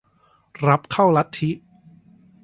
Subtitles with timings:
[0.67, 1.51] รับเข้าลัทธิ